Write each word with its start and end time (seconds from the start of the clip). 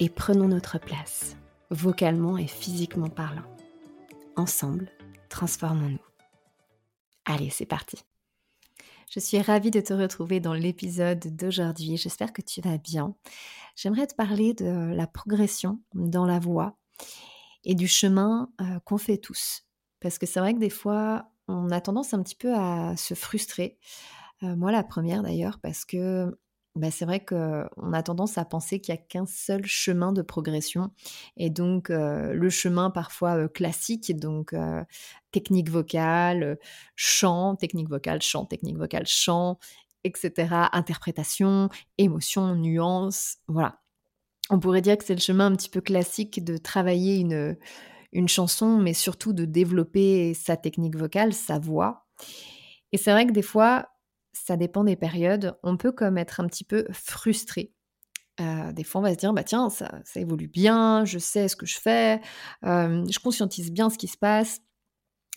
et 0.00 0.08
prenons 0.08 0.48
notre 0.48 0.78
place, 0.78 1.36
vocalement 1.70 2.36
et 2.36 2.46
physiquement 2.46 3.08
parlant. 3.08 3.44
Ensemble, 4.36 4.90
transformons-nous. 5.28 5.98
Allez, 7.24 7.50
c'est 7.50 7.66
parti. 7.66 7.98
Je 9.10 9.20
suis 9.20 9.40
ravie 9.40 9.70
de 9.70 9.80
te 9.80 9.92
retrouver 9.92 10.40
dans 10.40 10.54
l'épisode 10.54 11.36
d'aujourd'hui. 11.36 11.96
J'espère 11.96 12.32
que 12.32 12.42
tu 12.42 12.60
vas 12.60 12.78
bien. 12.78 13.14
J'aimerais 13.76 14.06
te 14.06 14.14
parler 14.14 14.54
de 14.54 14.92
la 14.94 15.06
progression 15.06 15.80
dans 15.94 16.26
la 16.26 16.38
voie 16.38 16.76
et 17.64 17.74
du 17.74 17.88
chemin 17.88 18.50
euh, 18.60 18.80
qu'on 18.84 18.98
fait 18.98 19.18
tous. 19.18 19.64
Parce 20.00 20.18
que 20.18 20.26
c'est 20.26 20.40
vrai 20.40 20.54
que 20.54 20.58
des 20.58 20.70
fois, 20.70 21.28
on 21.48 21.70
a 21.70 21.80
tendance 21.80 22.12
un 22.12 22.22
petit 22.22 22.34
peu 22.34 22.54
à 22.54 22.96
se 22.96 23.14
frustrer. 23.14 23.78
Euh, 24.42 24.56
moi, 24.56 24.72
la 24.72 24.82
première 24.82 25.22
d'ailleurs, 25.22 25.58
parce 25.60 25.84
que 25.84 26.36
bah, 26.76 26.90
c'est 26.90 27.04
vrai 27.04 27.24
qu'on 27.24 27.92
a 27.92 28.02
tendance 28.02 28.36
à 28.36 28.44
penser 28.44 28.80
qu'il 28.80 28.94
n'y 28.94 29.00
a 29.00 29.02
qu'un 29.02 29.26
seul 29.26 29.64
chemin 29.64 30.12
de 30.12 30.22
progression. 30.22 30.90
Et 31.36 31.50
donc, 31.50 31.88
le 31.88 32.50
chemin 32.50 32.90
parfois 32.90 33.48
classique, 33.48 34.16
donc 34.16 34.54
technique 35.30 35.70
vocale, 35.70 36.58
chant, 36.96 37.56
technique 37.56 37.88
vocale, 37.88 38.22
chant, 38.22 38.44
technique 38.44 38.76
vocale, 38.76 39.06
chant, 39.06 39.58
etc., 40.04 40.68
interprétation, 40.72 41.68
émotion, 41.98 42.54
nuance, 42.54 43.38
voilà. 43.48 43.80
On 44.50 44.60
pourrait 44.60 44.82
dire 44.82 44.98
que 44.98 45.04
c'est 45.04 45.14
le 45.14 45.20
chemin 45.20 45.46
un 45.46 45.56
petit 45.56 45.70
peu 45.70 45.80
classique 45.80 46.44
de 46.44 46.58
travailler 46.58 47.16
une, 47.16 47.56
une 48.12 48.28
chanson, 48.28 48.78
mais 48.78 48.92
surtout 48.92 49.32
de 49.32 49.46
développer 49.46 50.34
sa 50.34 50.56
technique 50.56 50.96
vocale, 50.96 51.32
sa 51.32 51.58
voix. 51.58 52.06
Et 52.92 52.98
c'est 52.98 53.10
vrai 53.10 53.26
que 53.26 53.32
des 53.32 53.42
fois, 53.42 53.88
ça 54.34 54.56
dépend 54.56 54.84
des 54.84 54.96
périodes, 54.96 55.58
on 55.62 55.76
peut 55.76 55.92
comme 55.92 56.18
être 56.18 56.40
un 56.40 56.46
petit 56.46 56.64
peu 56.64 56.86
frustré. 56.92 57.72
Euh, 58.40 58.72
des 58.72 58.82
fois, 58.82 59.00
on 59.00 59.04
va 59.04 59.12
se 59.12 59.18
dire, 59.18 59.32
bah 59.32 59.44
tiens, 59.44 59.70
ça, 59.70 60.02
évolue 60.16 60.48
bien, 60.48 61.04
je 61.04 61.18
sais 61.18 61.48
ce 61.48 61.56
que 61.56 61.66
je 61.66 61.78
fais, 61.78 62.20
euh, 62.64 63.04
je 63.08 63.18
conscientise 63.20 63.70
bien 63.70 63.90
ce 63.90 63.98
qui 63.98 64.08
se 64.08 64.18
passe. 64.18 64.60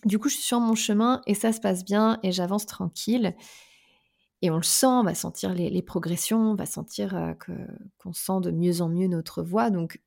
Du 0.04 0.18
coup, 0.18 0.28
je 0.28 0.34
suis 0.34 0.44
sur 0.44 0.60
mon 0.60 0.74
chemin 0.74 1.22
et 1.26 1.34
ça 1.34 1.52
se 1.52 1.60
passe 1.60 1.84
bien 1.84 2.18
et 2.22 2.32
j'avance 2.32 2.66
tranquille. 2.66 3.34
Et 4.42 4.50
on 4.50 4.56
le 4.56 4.62
sent, 4.62 4.86
on 4.86 5.02
va 5.02 5.14
sentir 5.14 5.54
les, 5.54 5.82
progressions, 5.82 6.52
on 6.52 6.54
va 6.54 6.66
sentir 6.66 7.16
euh, 7.16 7.34
qu'on 7.98 8.12
sent 8.12 8.40
de 8.42 8.50
mieux 8.50 8.80
en 8.80 8.88
mieux 8.88 9.08
notre 9.08 9.42
voix. 9.42 9.70
Donc, 9.70 10.00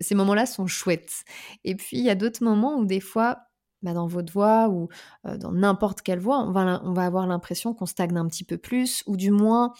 ces 0.00 0.14
moments-là 0.14 0.46
sont 0.46 0.66
chouettes. 0.66 1.24
Et 1.64 1.74
puis, 1.74 1.98
il 1.98 2.04
y 2.04 2.10
a 2.10 2.14
d'autres 2.14 2.42
moments 2.42 2.76
où 2.76 2.86
des 2.86 3.00
fois, 3.00 3.47
bah, 3.82 3.92
dans 3.92 4.06
votre 4.06 4.32
voix 4.32 4.68
ou 4.68 4.88
dans 5.24 5.52
n'importe 5.52 6.02
quelle 6.02 6.18
voix, 6.18 6.40
on 6.40 6.52
va, 6.52 6.80
on 6.84 6.92
va 6.92 7.04
avoir 7.04 7.26
l'impression 7.26 7.74
qu'on 7.74 7.86
stagne 7.86 8.16
un 8.16 8.26
petit 8.26 8.44
peu 8.44 8.58
plus, 8.58 9.02
ou 9.06 9.16
du 9.16 9.30
moins 9.30 9.72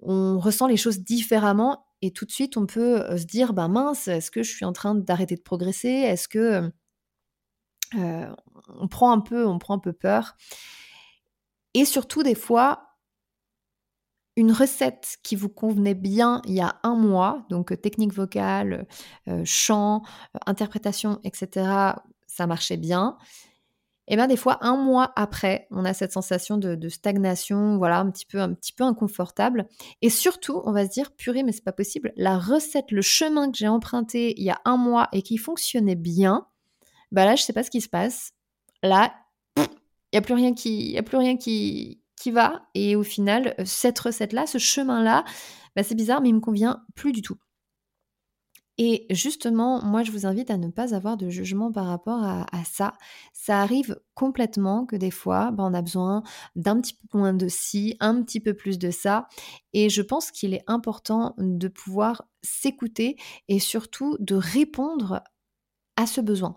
on 0.00 0.38
ressent 0.38 0.66
les 0.66 0.78
choses 0.78 1.00
différemment, 1.00 1.86
et 2.00 2.10
tout 2.10 2.24
de 2.24 2.30
suite 2.30 2.56
on 2.56 2.64
peut 2.66 3.18
se 3.18 3.24
dire, 3.24 3.52
bah 3.52 3.68
mince, 3.68 4.08
est-ce 4.08 4.30
que 4.30 4.42
je 4.42 4.50
suis 4.50 4.64
en 4.64 4.72
train 4.72 4.94
d'arrêter 4.94 5.36
de 5.36 5.42
progresser? 5.42 5.88
Est-ce 5.88 6.28
que 6.28 6.72
on 7.94 8.88
prend 8.88 9.12
un 9.12 9.20
peu, 9.20 9.46
on 9.46 9.58
prend 9.58 9.74
un 9.74 9.78
peu 9.80 9.92
peur? 9.92 10.36
Et 11.74 11.84
surtout 11.84 12.22
des 12.22 12.34
fois, 12.34 12.86
une 14.36 14.52
recette 14.52 15.18
qui 15.22 15.36
vous 15.36 15.48
convenait 15.48 15.94
bien 15.94 16.40
il 16.46 16.54
y 16.54 16.60
a 16.60 16.80
un 16.82 16.94
mois, 16.94 17.44
donc 17.50 17.78
technique 17.82 18.14
vocale, 18.14 18.86
chant, 19.44 20.02
interprétation, 20.46 21.20
etc., 21.24 21.94
ça 22.30 22.46
marchait 22.46 22.76
bien. 22.76 23.16
Et 24.08 24.16
bien 24.16 24.26
des 24.26 24.36
fois, 24.36 24.58
un 24.62 24.76
mois 24.76 25.12
après, 25.14 25.68
on 25.70 25.84
a 25.84 25.94
cette 25.94 26.12
sensation 26.12 26.58
de, 26.58 26.88
stagnation, 26.88 27.78
voilà, 27.78 28.00
un 28.00 28.10
petit 28.10 28.26
peu, 28.26 28.40
un 28.40 28.52
petit 28.54 28.72
peu 28.72 28.82
inconfortable. 28.82 29.68
Et 30.02 30.10
surtout, 30.10 30.60
on 30.64 30.72
va 30.72 30.84
se 30.84 30.90
dire, 30.90 31.12
purée, 31.12 31.44
mais 31.44 31.52
c'est 31.52 31.62
pas 31.62 31.72
possible. 31.72 32.12
La 32.16 32.36
recette, 32.36 32.90
le 32.90 33.02
chemin 33.02 33.52
que 33.52 33.56
j'ai 33.56 33.68
emprunté 33.68 34.34
il 34.36 34.42
y 34.42 34.50
a 34.50 34.60
un 34.64 34.76
mois 34.76 35.08
et 35.12 35.22
qui 35.22 35.36
fonctionnait 35.36 35.94
bien, 35.94 36.48
bah 37.12 37.24
là, 37.24 37.36
je 37.36 37.42
sais 37.42 37.52
pas 37.52 37.62
ce 37.62 37.70
qui 37.70 37.80
se 37.80 37.88
passe. 37.88 38.32
Là, 38.82 39.14
il 39.56 39.66
y 40.14 40.18
a 40.18 40.22
plus 40.22 40.34
rien 40.34 40.54
qui, 40.54 40.90
y 40.90 40.98
a 40.98 41.04
plus 41.04 41.18
rien 41.18 41.36
qui, 41.36 42.02
qui 42.16 42.32
va. 42.32 42.62
Et 42.74 42.96
au 42.96 43.04
final, 43.04 43.54
cette 43.64 43.98
recette-là, 44.00 44.48
ce 44.48 44.58
chemin-là, 44.58 45.24
bah 45.76 45.84
c'est 45.84 45.94
bizarre, 45.94 46.20
mais 46.20 46.30
il 46.30 46.34
me 46.34 46.40
convient 46.40 46.82
plus 46.96 47.12
du 47.12 47.22
tout. 47.22 47.36
Et 48.82 49.04
justement, 49.10 49.84
moi, 49.84 50.02
je 50.04 50.10
vous 50.10 50.24
invite 50.24 50.50
à 50.50 50.56
ne 50.56 50.68
pas 50.68 50.94
avoir 50.94 51.18
de 51.18 51.28
jugement 51.28 51.70
par 51.70 51.84
rapport 51.84 52.24
à, 52.24 52.46
ça. 52.64 52.94
Ça 53.34 53.60
arrive 53.60 54.00
complètement 54.14 54.86
que 54.86 54.96
des 54.96 55.10
fois, 55.10 55.50
ben, 55.50 55.64
on 55.70 55.74
a 55.74 55.82
besoin 55.82 56.22
d'un 56.56 56.80
petit 56.80 56.94
peu 56.94 57.18
moins 57.18 57.34
de 57.34 57.46
ci, 57.46 57.98
un 58.00 58.22
petit 58.22 58.40
peu 58.40 58.54
plus 58.54 58.78
de 58.78 58.90
ça. 58.90 59.28
Et 59.74 59.90
je 59.90 60.00
pense 60.00 60.30
qu'il 60.30 60.54
est 60.54 60.64
important 60.66 61.34
de 61.36 61.68
pouvoir 61.68 62.24
s'écouter 62.40 63.18
et 63.48 63.58
surtout 63.58 64.16
de 64.18 64.34
répondre 64.34 65.22
à 65.96 66.06
ce 66.06 66.22
besoin. 66.22 66.56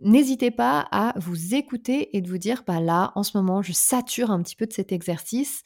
N'hésitez 0.00 0.50
pas 0.50 0.88
à 0.90 1.12
vous 1.18 1.54
écouter 1.54 2.16
et 2.16 2.22
de 2.22 2.28
vous 2.30 2.38
dire, 2.38 2.62
bah 2.66 2.80
là, 2.80 3.12
en 3.16 3.22
ce 3.22 3.36
moment, 3.36 3.60
je 3.60 3.72
sature 3.72 4.30
un 4.30 4.42
petit 4.42 4.56
peu 4.56 4.64
de 4.64 4.72
cet 4.72 4.92
exercice. 4.92 5.62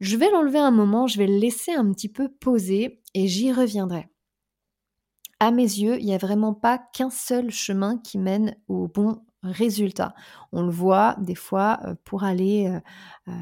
Je 0.00 0.18
vais 0.18 0.30
l'enlever 0.30 0.58
un 0.58 0.70
moment, 0.70 1.06
je 1.06 1.16
vais 1.16 1.26
le 1.26 1.38
laisser 1.38 1.72
un 1.72 1.90
petit 1.90 2.10
peu 2.10 2.28
poser 2.28 3.00
et 3.14 3.28
j'y 3.28 3.50
reviendrai 3.50 4.06
à 5.40 5.50
mes 5.50 5.62
yeux, 5.62 5.98
il 5.98 6.04
n'y 6.04 6.14
a 6.14 6.18
vraiment 6.18 6.54
pas 6.54 6.78
qu'un 6.78 7.10
seul 7.10 7.50
chemin 7.50 7.98
qui 7.98 8.18
mène 8.18 8.54
au 8.68 8.86
bon 8.88 9.22
résultat. 9.42 10.14
On 10.52 10.62
le 10.62 10.70
voit 10.70 11.16
des 11.18 11.34
fois 11.34 11.80
euh, 11.84 11.94
pour 12.04 12.24
aller, 12.24 12.66
euh, 12.68 12.80
euh, 13.28 13.32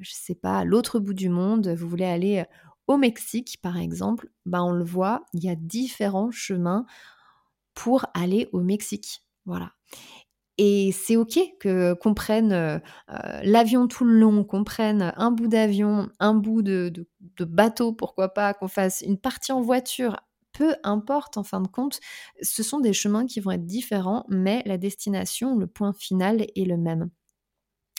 je 0.00 0.10
ne 0.10 0.16
sais 0.16 0.34
pas, 0.34 0.58
à 0.58 0.64
l'autre 0.64 0.98
bout 0.98 1.14
du 1.14 1.30
monde, 1.30 1.68
vous 1.68 1.88
voulez 1.88 2.04
aller 2.04 2.44
au 2.86 2.98
Mexique 2.98 3.58
par 3.62 3.78
exemple, 3.78 4.30
ben 4.44 4.62
on 4.62 4.72
le 4.72 4.84
voit, 4.84 5.24
il 5.32 5.42
y 5.44 5.48
a 5.48 5.56
différents 5.56 6.30
chemins 6.30 6.86
pour 7.74 8.06
aller 8.14 8.48
au 8.52 8.60
Mexique. 8.60 9.22
Voilà. 9.46 9.72
Et 10.58 10.92
c'est 10.92 11.16
ok 11.16 11.38
que 11.60 11.94
qu'on 11.94 12.14
prenne 12.14 12.80
l'avion 13.42 13.88
tout 13.88 14.04
le 14.04 14.18
long, 14.18 14.44
qu'on 14.44 14.64
prenne 14.64 15.12
un 15.16 15.30
bout 15.30 15.48
d'avion, 15.48 16.08
un 16.18 16.34
bout 16.34 16.62
de, 16.62 16.90
de 17.20 17.44
bateau, 17.44 17.92
pourquoi 17.92 18.32
pas, 18.32 18.54
qu'on 18.54 18.68
fasse 18.68 19.02
une 19.02 19.18
partie 19.18 19.52
en 19.52 19.60
voiture 19.60 20.16
peu 20.56 20.74
importe 20.84 21.36
en 21.36 21.42
fin 21.44 21.60
de 21.60 21.68
compte, 21.68 22.00
ce 22.40 22.62
sont 22.62 22.80
des 22.80 22.94
chemins 22.94 23.26
qui 23.26 23.40
vont 23.40 23.50
être 23.50 23.66
différents, 23.66 24.24
mais 24.28 24.62
la 24.64 24.78
destination, 24.78 25.54
le 25.54 25.66
point 25.66 25.92
final 25.92 26.40
est 26.40 26.64
le 26.64 26.78
même. 26.78 27.10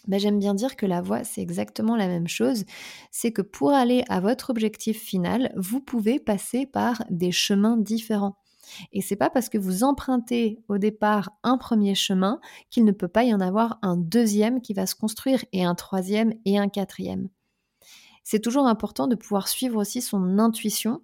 Ben, 0.07 0.19
J'aime 0.19 0.39
bien 0.39 0.55
dire 0.55 0.75
que 0.75 0.87
la 0.87 1.01
voie, 1.01 1.23
c'est 1.23 1.41
exactement 1.41 1.95
la 1.95 2.07
même 2.07 2.27
chose. 2.27 2.63
C'est 3.11 3.31
que 3.31 3.43
pour 3.43 3.71
aller 3.71 4.03
à 4.09 4.21
votre 4.21 4.49
objectif 4.49 4.99
final, 4.99 5.53
vous 5.55 5.81
pouvez 5.81 6.19
passer 6.19 6.65
par 6.65 7.03
des 7.11 7.31
chemins 7.31 7.77
différents. 7.77 8.37
Et 8.91 9.01
c'est 9.01 9.15
pas 9.15 9.29
parce 9.29 9.49
que 9.49 9.59
vous 9.59 9.83
empruntez 9.83 10.59
au 10.67 10.79
départ 10.79 11.29
un 11.43 11.57
premier 11.57 11.93
chemin 11.93 12.39
qu'il 12.71 12.85
ne 12.85 12.91
peut 12.91 13.07
pas 13.07 13.23
y 13.23 13.33
en 13.33 13.39
avoir 13.39 13.77
un 13.83 13.97
deuxième 13.97 14.61
qui 14.61 14.73
va 14.73 14.87
se 14.87 14.95
construire 14.95 15.45
et 15.53 15.63
un 15.63 15.75
troisième 15.75 16.33
et 16.45 16.57
un 16.57 16.69
quatrième. 16.69 17.29
C'est 18.23 18.41
toujours 18.41 18.67
important 18.67 19.07
de 19.07 19.15
pouvoir 19.15 19.47
suivre 19.47 19.79
aussi 19.79 20.01
son 20.01 20.39
intuition 20.39 21.01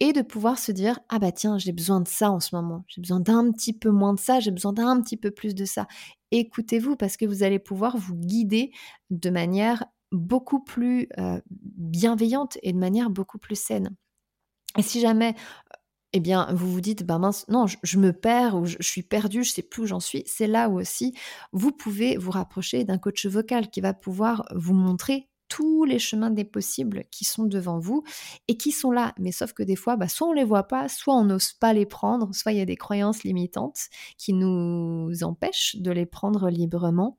et 0.00 0.12
de 0.12 0.22
pouvoir 0.22 0.58
se 0.58 0.72
dire 0.72 1.00
ah 1.08 1.18
bah 1.18 1.32
tiens 1.32 1.58
j'ai 1.58 1.72
besoin 1.72 2.00
de 2.00 2.08
ça 2.08 2.30
en 2.30 2.40
ce 2.40 2.54
moment. 2.54 2.84
J'ai 2.88 3.00
besoin 3.00 3.20
d'un 3.20 3.50
petit 3.52 3.72
peu 3.72 3.90
moins 3.90 4.14
de 4.14 4.20
ça. 4.20 4.40
J'ai 4.40 4.50
besoin 4.50 4.72
d'un 4.72 5.00
petit 5.00 5.16
peu 5.16 5.30
plus 5.30 5.54
de 5.54 5.64
ça 5.64 5.86
écoutez-vous 6.30 6.96
parce 6.96 7.16
que 7.16 7.26
vous 7.26 7.42
allez 7.42 7.58
pouvoir 7.58 7.96
vous 7.96 8.14
guider 8.14 8.72
de 9.10 9.30
manière 9.30 9.84
beaucoup 10.12 10.62
plus 10.62 11.08
euh, 11.18 11.40
bienveillante 11.50 12.58
et 12.62 12.72
de 12.72 12.78
manière 12.78 13.10
beaucoup 13.10 13.38
plus 13.38 13.60
saine. 13.60 13.94
Et 14.76 14.82
si 14.82 15.00
jamais 15.00 15.34
eh 16.14 16.20
bien, 16.20 16.48
vous 16.54 16.72
vous 16.72 16.80
dites, 16.80 17.04
bah 17.04 17.18
mince, 17.18 17.46
non, 17.48 17.66
je, 17.66 17.98
me 17.98 18.12
perds 18.12 18.56
ou 18.56 18.64
je, 18.64 18.76
je 18.80 18.88
suis 18.88 19.02
perdu, 19.02 19.44
je 19.44 19.50
sais 19.52 19.62
plus 19.62 19.82
où 19.82 19.86
j'en 19.86 20.00
suis. 20.00 20.22
C'est 20.26 20.46
là 20.46 20.70
où 20.70 20.80
aussi 20.80 21.14
vous 21.52 21.70
pouvez 21.70 22.16
vous 22.16 22.30
rapprocher 22.30 22.84
d'un 22.84 22.96
coach 22.96 23.26
vocal 23.26 23.68
qui 23.68 23.82
va 23.82 23.92
pouvoir 23.92 24.46
vous 24.54 24.74
montrer 24.74 25.28
tous 25.48 25.84
les 25.84 25.98
chemins 25.98 26.30
des 26.30 26.44
possibles 26.44 27.04
qui 27.10 27.24
sont 27.24 27.44
devant 27.44 27.78
vous 27.78 28.04
et 28.48 28.56
qui 28.56 28.72
sont 28.72 28.90
là. 28.90 29.14
Mais 29.18 29.32
sauf 29.32 29.52
que 29.52 29.62
des 29.62 29.76
fois, 29.76 29.96
bah, 29.96 30.08
soit 30.08 30.28
on 30.28 30.32
les 30.32 30.44
voit 30.44 30.68
pas, 30.68 30.88
soit 30.88 31.14
on 31.14 31.24
n'ose 31.24 31.52
pas 31.52 31.72
les 31.72 31.86
prendre, 31.86 32.34
soit 32.34 32.52
il 32.52 32.58
y 32.58 32.62
a 32.62 32.66
des 32.66 32.76
croyances 32.76 33.24
limitantes 33.24 33.88
qui 34.16 34.32
nous 34.32 35.10
empêchent 35.22 35.76
de 35.76 35.90
les 35.90 36.06
prendre 36.06 36.48
librement. 36.50 37.18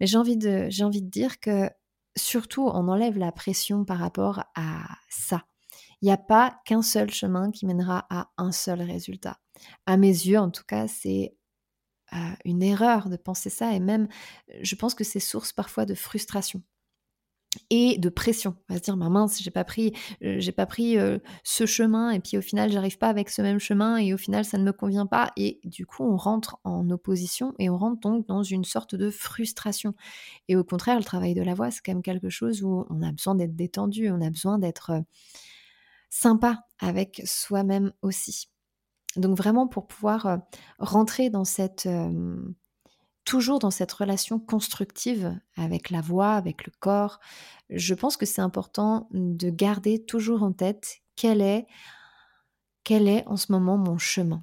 Mais 0.00 0.06
j'ai 0.06 0.18
envie 0.18 0.36
de, 0.36 0.66
j'ai 0.68 0.84
envie 0.84 1.02
de 1.02 1.10
dire 1.10 1.40
que 1.40 1.68
surtout, 2.16 2.66
on 2.66 2.88
enlève 2.88 3.18
la 3.18 3.32
pression 3.32 3.84
par 3.84 3.98
rapport 3.98 4.44
à 4.54 4.84
ça. 5.08 5.44
Il 6.00 6.06
n'y 6.06 6.12
a 6.12 6.18
pas 6.18 6.60
qu'un 6.64 6.82
seul 6.82 7.10
chemin 7.10 7.50
qui 7.50 7.66
mènera 7.66 8.06
à 8.10 8.30
un 8.36 8.52
seul 8.52 8.82
résultat. 8.82 9.38
À 9.86 9.96
mes 9.96 10.08
yeux, 10.08 10.38
en 10.38 10.50
tout 10.50 10.64
cas, 10.66 10.88
c'est 10.88 11.36
euh, 12.12 12.16
une 12.44 12.62
erreur 12.62 13.08
de 13.08 13.16
penser 13.16 13.50
ça 13.50 13.72
et 13.72 13.80
même, 13.80 14.08
je 14.60 14.74
pense 14.74 14.94
que 14.94 15.04
c'est 15.04 15.20
source 15.20 15.52
parfois 15.52 15.86
de 15.86 15.94
frustration 15.94 16.62
et 17.70 17.98
de 17.98 18.08
pression. 18.08 18.56
On 18.68 18.74
va 18.74 18.78
se 18.78 18.84
dire, 18.84 18.96
ma 18.96 19.08
mince, 19.08 19.42
j'ai 19.42 19.50
pas 19.50 19.64
pris, 19.64 19.92
euh, 20.24 20.36
j'ai 20.38 20.52
pas 20.52 20.66
pris 20.66 20.98
euh, 20.98 21.18
ce 21.44 21.66
chemin 21.66 22.10
et 22.10 22.20
puis 22.20 22.38
au 22.38 22.40
final, 22.40 22.70
j'arrive 22.70 22.98
pas 22.98 23.08
avec 23.08 23.30
ce 23.30 23.42
même 23.42 23.58
chemin 23.58 23.96
et 23.96 24.14
au 24.14 24.16
final, 24.16 24.44
ça 24.44 24.58
ne 24.58 24.64
me 24.64 24.72
convient 24.72 25.06
pas. 25.06 25.30
Et 25.36 25.60
du 25.64 25.86
coup, 25.86 26.04
on 26.04 26.16
rentre 26.16 26.58
en 26.64 26.88
opposition 26.90 27.54
et 27.58 27.68
on 27.68 27.76
rentre 27.76 28.00
donc 28.00 28.26
dans 28.26 28.42
une 28.42 28.64
sorte 28.64 28.94
de 28.94 29.10
frustration. 29.10 29.94
Et 30.48 30.56
au 30.56 30.64
contraire, 30.64 30.96
le 30.96 31.04
travail 31.04 31.34
de 31.34 31.42
la 31.42 31.54
voix, 31.54 31.70
c'est 31.70 31.80
quand 31.84 31.92
même 31.92 32.02
quelque 32.02 32.30
chose 32.30 32.62
où 32.62 32.86
on 32.88 33.02
a 33.02 33.12
besoin 33.12 33.34
d'être 33.34 33.56
détendu, 33.56 34.10
on 34.10 34.20
a 34.20 34.30
besoin 34.30 34.58
d'être 34.58 34.90
euh, 34.90 35.00
sympa 36.10 36.64
avec 36.80 37.22
soi-même 37.24 37.92
aussi. 38.02 38.48
Donc 39.16 39.36
vraiment 39.36 39.68
pour 39.68 39.86
pouvoir 39.86 40.38
rentrer 40.78 41.28
dans 41.28 41.44
cette 41.44 41.86
toujours 43.24 43.58
dans 43.58 43.70
cette 43.70 43.92
relation 43.92 44.38
constructive 44.38 45.38
avec 45.56 45.90
la 45.90 46.00
voix, 46.00 46.34
avec 46.34 46.66
le 46.66 46.72
corps, 46.80 47.20
je 47.70 47.94
pense 47.94 48.16
que 48.16 48.26
c'est 48.26 48.42
important 48.42 49.08
de 49.12 49.50
garder 49.50 50.04
toujours 50.04 50.42
en 50.42 50.52
tête 50.52 50.98
quel 51.16 51.40
est, 51.40 51.66
quel 52.84 53.08
est 53.08 53.26
en 53.26 53.36
ce 53.36 53.52
moment 53.52 53.76
mon 53.76 53.98
chemin. 53.98 54.42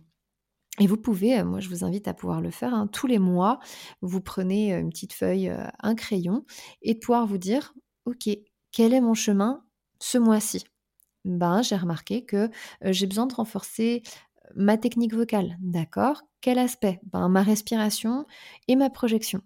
Et 0.79 0.87
vous 0.87 0.97
pouvez, 0.97 1.39
euh, 1.39 1.45
moi 1.45 1.59
je 1.59 1.69
vous 1.69 1.83
invite 1.83 2.07
à 2.07 2.13
pouvoir 2.13 2.41
le 2.41 2.51
faire, 2.51 2.73
hein, 2.73 2.87
tous 2.87 3.05
les 3.05 3.19
mois, 3.19 3.59
vous 4.01 4.21
prenez 4.21 4.73
euh, 4.73 4.79
une 4.79 4.89
petite 4.89 5.13
feuille, 5.13 5.49
euh, 5.49 5.67
un 5.79 5.93
crayon, 5.93 6.45
et 6.81 6.93
de 6.93 6.99
pouvoir 6.99 7.27
vous 7.27 7.37
dire, 7.37 7.73
ok, 8.05 8.29
quel 8.71 8.93
est 8.93 9.01
mon 9.01 9.13
chemin 9.13 9.63
ce 9.99 10.17
mois-ci? 10.17 10.63
Ben, 11.25 11.61
j'ai 11.61 11.75
remarqué 11.75 12.23
que 12.23 12.49
j'ai 12.81 13.05
besoin 13.05 13.27
de 13.27 13.33
renforcer 13.33 14.03
ma 14.55 14.77
technique 14.77 15.13
vocale, 15.13 15.57
d'accord? 15.59 16.23
Quel 16.41 16.59
aspect? 16.59 16.99
Ben, 17.11 17.29
Ma 17.29 17.43
respiration 17.43 18.25
et 18.67 18.75
ma 18.75 18.89
projection. 18.89 19.41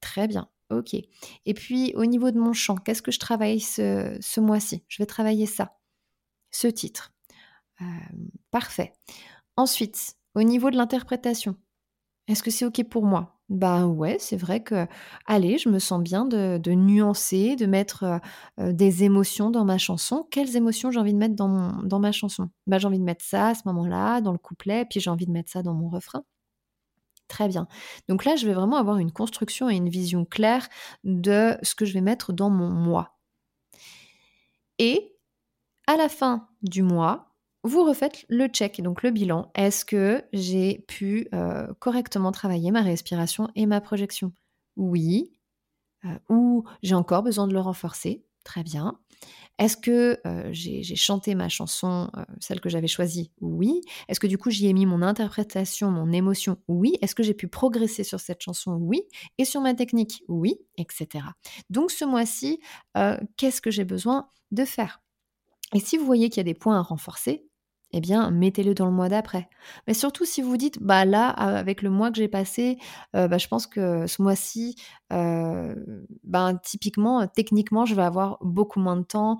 Très 0.00 0.28
bien, 0.28 0.48
ok. 0.70 0.94
Et 0.94 1.54
puis 1.54 1.92
au 1.96 2.04
niveau 2.04 2.30
de 2.30 2.38
mon 2.38 2.52
chant, 2.52 2.76
qu'est-ce 2.76 3.02
que 3.02 3.10
je 3.12 3.18
travaille 3.18 3.60
ce, 3.60 4.40
mois-ci? 4.40 4.84
Je 4.88 5.02
vais 5.02 5.06
travailler 5.06 5.46
ça, 5.46 5.78
ce 6.50 6.68
titre. 6.68 7.12
Euh, 7.80 7.84
parfait. 8.50 8.92
Ensuite, 9.56 10.16
au 10.34 10.42
niveau 10.42 10.70
de 10.70 10.76
l'interprétation, 10.76 11.56
est-ce 12.28 12.42
que 12.42 12.50
c'est 12.50 12.64
ok 12.64 12.84
pour 12.88 13.04
moi? 13.04 13.35
Bah 13.48 13.86
ouais, 13.86 14.16
c'est 14.18 14.36
vrai 14.36 14.62
que, 14.62 14.88
allez, 15.26 15.56
je 15.58 15.68
me 15.68 15.78
sens 15.78 16.02
bien 16.02 16.24
de, 16.24 16.58
nuancer, 16.72 17.54
de 17.54 17.66
mettre 17.66 18.02
euh, 18.02 18.18
euh, 18.58 18.72
des 18.72 19.04
émotions 19.04 19.50
dans 19.50 19.64
ma 19.64 19.78
chanson. 19.78 20.26
Quelles 20.32 20.56
émotions 20.56 20.90
j'ai 20.90 20.98
envie 20.98 21.12
de 21.12 21.18
mettre 21.18 21.36
dans, 21.36 21.98
ma 22.00 22.12
chanson? 22.12 22.50
Bah, 22.66 22.78
J'ai 22.78 22.88
envie 22.88 22.98
de 22.98 23.04
mettre 23.04 23.24
ça 23.24 23.48
à 23.48 23.54
ce 23.54 23.62
moment-là, 23.66 24.20
dans 24.20 24.32
le 24.32 24.38
couplet, 24.38 24.84
puis 24.90 24.98
j'ai 25.00 25.10
envie 25.10 25.26
de 25.26 25.30
mettre 25.30 25.50
ça 25.52 25.62
dans 25.62 25.74
mon 25.74 25.88
refrain. 25.88 26.24
Très 27.28 27.48
bien. 27.48 27.68
Donc 28.08 28.24
là, 28.24 28.36
je 28.36 28.46
vais 28.46 28.52
vraiment 28.52 28.76
avoir 28.76 28.98
une 28.98 29.12
construction 29.12 29.70
et 29.70 29.76
une 29.76 29.88
vision 29.88 30.24
claire 30.24 30.68
de 31.04 31.56
ce 31.62 31.74
que 31.74 31.84
je 31.84 31.92
vais 31.92 32.00
mettre 32.00 32.32
dans 32.32 32.50
mon 32.50 32.68
moi. 32.70 33.16
Et 34.78 35.16
à 35.86 35.96
la 35.96 36.08
fin 36.08 36.48
du 36.62 36.82
mois, 36.82 37.35
vous 37.66 37.84
refaites 37.84 38.24
le 38.28 38.46
check, 38.48 38.80
donc 38.80 39.02
le 39.02 39.10
bilan. 39.10 39.50
Est-ce 39.54 39.84
que 39.84 40.24
j'ai 40.32 40.84
pu 40.88 41.28
euh, 41.34 41.66
correctement 41.78 42.32
travailler 42.32 42.70
ma 42.70 42.82
respiration 42.82 43.48
et 43.54 43.66
ma 43.66 43.80
projection? 43.80 44.32
Oui. 44.76 45.32
Euh, 46.04 46.18
ou 46.28 46.64
j'ai 46.82 46.94
encore 46.94 47.22
besoin 47.22 47.46
de 47.46 47.52
le 47.52 47.60
renforcer? 47.60 48.24
Très 48.44 48.62
bien. 48.62 48.98
Est-ce 49.58 49.76
que 49.76 50.20
euh, 50.26 50.48
j'ai 50.52 50.82
chanté 50.96 51.34
ma 51.34 51.48
chanson, 51.48 52.10
celle 52.40 52.60
que 52.60 52.68
j'avais 52.68 52.86
choisie? 52.86 53.32
Oui. 53.40 53.80
Est-ce 54.08 54.20
que 54.20 54.26
du 54.26 54.38
coup 54.38 54.50
j'y 54.50 54.68
ai 54.68 54.72
mis 54.72 54.84
mon 54.84 55.00
interprétation, 55.02 55.90
mon 55.90 56.12
émotion? 56.12 56.58
Oui. 56.68 56.98
Est-ce 57.00 57.14
que 57.14 57.22
j'ai 57.22 57.34
pu 57.34 57.48
progresser 57.48 58.04
sur 58.04 58.20
cette 58.20 58.42
chanson? 58.42 58.74
Oui. 58.74 59.02
Et 59.38 59.44
sur 59.44 59.62
ma 59.62 59.74
technique? 59.74 60.22
Oui, 60.28 60.58
etc. 60.76 61.24
Donc 61.70 61.90
ce 61.90 62.04
mois-ci, 62.04 62.60
qu'est-ce 63.36 63.62
que 63.62 63.70
j'ai 63.70 63.84
besoin 63.84 64.28
de 64.52 64.64
faire? 64.64 65.02
Et 65.74 65.80
si 65.80 65.96
vous 65.96 66.06
voyez 66.06 66.28
qu'il 66.28 66.36
y 66.36 66.40
a 66.40 66.44
des 66.44 66.54
points 66.54 66.78
à 66.78 66.82
renforcer, 66.82 67.44
eh 67.96 68.00
bien, 68.00 68.30
mettez-le 68.30 68.74
dans 68.74 68.84
le 68.84 68.92
mois 68.92 69.08
d'après. 69.08 69.48
Mais 69.86 69.94
surtout 69.94 70.26
si 70.26 70.42
vous 70.42 70.58
dites, 70.58 70.82
bah 70.82 71.06
là, 71.06 71.30
avec 71.30 71.80
le 71.80 71.88
mois 71.88 72.10
que 72.10 72.18
j'ai 72.18 72.28
passé, 72.28 72.76
euh, 73.14 73.26
bah, 73.26 73.38
je 73.38 73.48
pense 73.48 73.66
que 73.66 74.06
ce 74.06 74.20
mois-ci, 74.20 74.76
euh, 75.14 75.74
ben, 76.22 76.58
typiquement, 76.62 77.26
techniquement, 77.26 77.86
je 77.86 77.94
vais 77.94 78.02
avoir 78.02 78.36
beaucoup 78.42 78.80
moins 78.80 78.98
de 78.98 79.02
temps. 79.02 79.38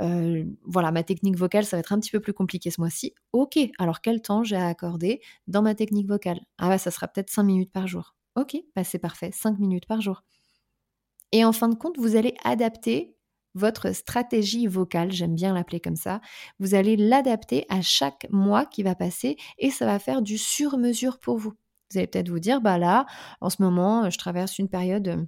Euh, 0.00 0.44
voilà, 0.64 0.92
ma 0.92 1.02
technique 1.02 1.36
vocale, 1.36 1.64
ça 1.64 1.76
va 1.76 1.80
être 1.80 1.92
un 1.92 1.98
petit 1.98 2.12
peu 2.12 2.20
plus 2.20 2.32
compliqué 2.32 2.70
ce 2.70 2.80
mois-ci. 2.80 3.12
Ok, 3.32 3.58
alors 3.80 4.00
quel 4.00 4.22
temps 4.22 4.44
j'ai 4.44 4.56
à 4.56 4.68
accorder 4.68 5.20
dans 5.48 5.62
ma 5.62 5.74
technique 5.74 6.06
vocale? 6.06 6.38
Ah 6.58 6.68
bah 6.68 6.78
ça 6.78 6.92
sera 6.92 7.08
peut-être 7.08 7.30
5 7.30 7.42
minutes 7.42 7.72
par 7.72 7.88
jour. 7.88 8.14
Ok, 8.36 8.56
bah 8.76 8.84
c'est 8.84 9.00
parfait, 9.00 9.30
5 9.32 9.58
minutes 9.58 9.86
par 9.86 10.00
jour. 10.00 10.22
Et 11.32 11.44
en 11.44 11.52
fin 11.52 11.68
de 11.68 11.74
compte, 11.74 11.98
vous 11.98 12.14
allez 12.14 12.34
adapter 12.44 13.15
votre 13.56 13.92
stratégie 13.92 14.66
vocale, 14.66 15.10
j'aime 15.10 15.34
bien 15.34 15.54
l'appeler 15.54 15.80
comme 15.80 15.96
ça, 15.96 16.20
vous 16.60 16.74
allez 16.74 16.96
l'adapter 16.96 17.66
à 17.68 17.82
chaque 17.82 18.26
mois 18.30 18.66
qui 18.66 18.82
va 18.82 18.94
passer 18.94 19.36
et 19.58 19.70
ça 19.70 19.86
va 19.86 19.98
faire 19.98 20.22
du 20.22 20.38
sur-mesure 20.38 21.18
pour 21.18 21.38
vous. 21.38 21.54
Vous 21.90 21.98
allez 21.98 22.06
peut-être 22.06 22.28
vous 22.28 22.40
dire, 22.40 22.60
bah 22.60 22.78
là, 22.78 23.06
en 23.40 23.50
ce 23.50 23.62
moment, 23.62 24.10
je 24.10 24.18
traverse 24.18 24.58
une 24.58 24.68
période 24.68 25.26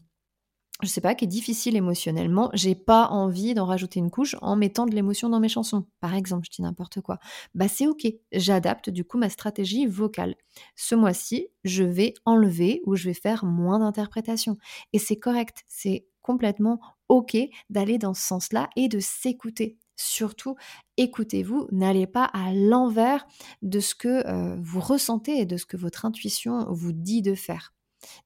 je 0.83 0.89
sais 0.89 1.01
pas, 1.01 1.17
qui 1.17 1.25
est 1.25 1.29
difficile 1.29 1.75
émotionnellement, 1.77 2.51
j'ai 2.55 2.77
pas 2.77 3.09
envie 3.09 3.53
d'en 3.53 3.67
rajouter 3.67 3.99
une 3.99 4.11
couche 4.11 4.37
en 4.41 4.55
mettant 4.55 4.87
de 4.87 4.95
l'émotion 4.95 5.29
dans 5.29 5.41
mes 5.41 5.49
chansons. 5.49 5.87
Par 6.01 6.15
exemple, 6.15 6.47
je 6.47 6.55
dis 6.55 6.63
n'importe 6.63 7.01
quoi. 7.01 7.19
Bah 7.55 7.67
c'est 7.67 7.89
ok, 7.89 8.07
j'adapte 8.31 8.89
du 8.89 9.05
coup 9.05 9.19
ma 9.19 9.29
stratégie 9.29 9.87
vocale. 9.87 10.37
Ce 10.77 10.95
mois-ci, 10.95 11.49
je 11.65 11.83
vais 11.83 12.15
enlever 12.25 12.81
ou 12.87 12.95
je 12.95 13.09
vais 13.09 13.15
faire 13.15 13.45
moins 13.45 13.81
d'interprétation. 13.81 14.57
Et 14.93 15.01
c'est 15.01 15.17
correct, 15.19 15.65
c'est 15.67 16.07
complètement 16.29 16.79
OK 17.09 17.39
d'aller 17.71 17.97
dans 17.97 18.13
ce 18.13 18.21
sens-là 18.21 18.69
et 18.77 18.89
de 18.89 19.01
s'écouter. 19.01 19.79
Surtout, 19.97 20.57
écoutez-vous, 20.99 21.69
n'allez 21.73 22.07
pas 22.07 22.25
à 22.25 22.53
l'envers 22.53 23.27
de 23.63 23.81
ce 23.81 23.95
que 23.95 24.27
euh, 24.29 24.59
vous 24.61 24.81
ressentez 24.81 25.39
et 25.39 25.47
de 25.47 25.57
ce 25.57 25.65
que 25.65 25.79
votre 25.79 26.05
intuition 26.05 26.67
vous 26.71 26.93
dit 26.93 27.23
de 27.23 27.35
faire. 27.35 27.73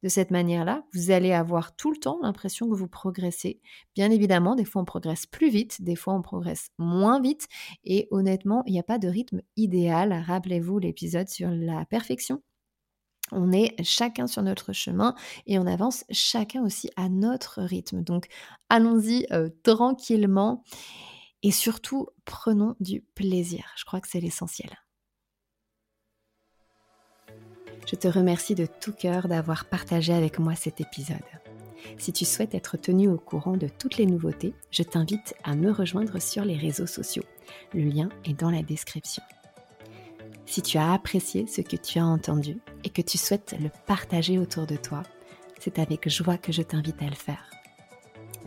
De 0.03 0.09
cette 0.09 0.33
manière-là, 0.33 0.83
vous 0.93 1.13
allez 1.13 1.33
avoir 1.33 1.77
tout 1.77 1.93
le 1.93 1.97
temps 1.97 2.19
l'impression 2.23 2.69
que 2.69 2.75
vous 2.75 2.89
progressez. 2.89 3.61
Bien 3.95 4.11
évidemment, 4.11 4.57
des 4.57 4.65
fois 4.65 4.83
on 4.83 4.85
progresse 4.85 5.27
plus 5.27 5.49
vite, 5.49 5.81
des 5.81 5.97
fois 5.97 6.15
on 6.15 6.23
progresse 6.23 6.71
moins 6.77 7.21
vite. 7.21 7.47
Et 7.85 8.09
honnêtement, 8.11 8.65
il 8.67 8.73
n'y 8.73 8.81
a 8.81 8.83
pas 8.83 8.99
de 8.99 9.09
rythme 9.09 9.43
idéal. 9.57 10.13
Rappelez-vous 10.27 10.81
l'épisode 10.81 11.29
sur 11.29 11.51
la 11.51 11.85
perfection. 11.85 12.43
On 13.33 13.53
est 13.53 13.75
chacun 13.83 14.27
sur 14.27 14.43
notre 14.43 14.73
chemin 14.73 15.15
et 15.47 15.59
on 15.59 15.67
avance 15.67 16.05
chacun 16.11 16.63
aussi 16.63 16.91
à 16.97 17.09
notre 17.09 17.63
rythme. 17.63 18.03
Donc 18.03 18.27
allons-y 18.69 19.27
euh, 19.33 19.49
tranquillement 19.63 20.63
et 21.43 21.51
surtout 21.51 22.09
prenons 22.25 22.77
du 22.81 23.01
plaisir. 23.15 23.65
Je 23.77 23.85
crois 23.85 24.01
que 24.01 24.09
c'est 24.09 24.21
l'essentiel. 24.21 24.71
Je 27.87 27.97
te 27.97 28.07
remercie 28.07 28.55
de 28.55 28.67
tout 28.67 28.93
cœur 28.93 29.29
d'avoir 29.29 29.65
partagé 29.65 30.13
avec 30.13 30.39
moi 30.39 30.55
cet 30.55 30.81
épisode. 30.81 31.19
Si 31.99 32.13
tu 32.13 32.25
souhaites 32.25 32.55
être 32.55 32.77
tenu 32.77 33.09
au 33.09 33.19
courant 33.19 33.57
de 33.57 33.69
toutes 33.69 33.97
les 33.97 34.07
nouveautés, 34.07 34.55
je 34.71 34.83
t'invite 34.83 35.35
à 35.43 35.57
me 35.57 35.73
rejoindre 35.73 36.21
sur 36.21 36.45
les 36.45 36.57
réseaux 36.57 36.87
sociaux. 36.87 37.25
Le 37.75 37.83
lien 37.83 38.09
est 38.25 38.39
dans 38.39 38.51
la 38.51 38.63
description. 38.63 39.23
Si 40.47 40.63
tu 40.63 40.79
as 40.79 40.93
apprécié 40.93 41.47
ce 41.47 41.61
que 41.61 41.77
tu 41.77 41.99
as 41.99 42.05
entendu 42.05 42.59
et 42.85 42.91
que 42.91 43.03
tu 43.03 43.19
souhaites 43.19 43.55
le 43.61 43.71
partager 43.87 44.39
autour 44.39 44.67
de 44.67 44.77
toi, 44.77 45.03
c'est 45.59 45.79
avec 45.79 46.09
joie 46.09 46.37
que 46.37 46.53
je 46.53 46.63
t'invite 46.63 47.01
à 47.03 47.07
le 47.07 47.15
faire. 47.15 47.51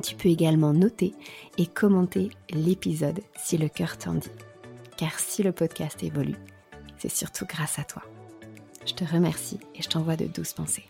Tu 0.04 0.16
peux 0.16 0.30
également 0.30 0.74
noter 0.74 1.14
et 1.58 1.68
commenter 1.68 2.30
l'épisode 2.50 3.22
si 3.38 3.58
le 3.58 3.70
cœur 3.70 3.98
t'en 3.98 4.16
dit. 4.16 4.30
Car 4.98 5.18
si 5.20 5.42
le 5.42 5.52
podcast 5.52 6.04
évolue, 6.04 6.36
c'est 6.98 7.12
surtout 7.12 7.46
grâce 7.46 7.80
à 7.80 7.84
toi. 7.84 8.04
Je 8.86 8.94
te 8.94 9.04
remercie 9.04 9.60
et 9.74 9.82
je 9.82 9.90
t'envoie 9.90 10.16
de 10.16 10.25
douces 10.25 10.54
pensées. 10.54 10.86